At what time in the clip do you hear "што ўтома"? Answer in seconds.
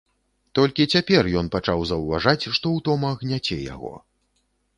2.57-3.13